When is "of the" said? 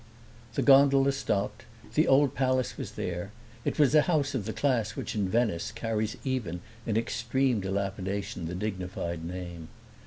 4.33-4.51